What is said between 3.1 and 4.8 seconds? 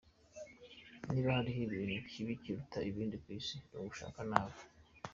ku isi ni ugushaka nabi.